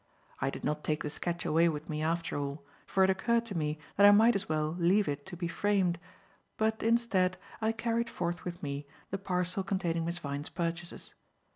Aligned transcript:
I 0.39 0.49
did 0.49 0.63
not 0.63 0.83
take 0.83 1.03
the 1.03 1.11
sketch 1.11 1.45
away 1.45 1.69
with 1.69 1.87
me 1.87 2.01
after 2.01 2.35
all, 2.35 2.63
for 2.87 3.03
it 3.03 3.11
occurred 3.11 3.45
to 3.45 3.55
me 3.55 3.77
that 3.97 4.05
I 4.07 4.09
might 4.09 4.35
as 4.35 4.49
well 4.49 4.75
leave 4.79 5.07
it 5.07 5.27
to 5.27 5.37
be 5.37 5.47
framed; 5.47 5.99
but 6.57 6.81
instead, 6.81 7.37
I 7.61 7.71
carried 7.71 8.09
forth 8.09 8.43
with 8.43 8.63
me 8.63 8.87
the 9.11 9.19
parcel 9.19 9.61
containing 9.61 10.03
Miss 10.05 10.17
Vyne's 10.17 10.49
purchases. 10.49 11.13